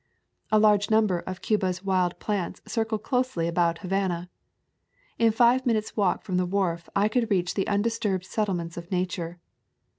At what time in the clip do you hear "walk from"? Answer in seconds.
5.95-6.37